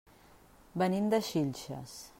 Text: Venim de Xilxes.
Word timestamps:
Venim 0.83 1.11
de 1.13 1.21
Xilxes. 1.31 1.99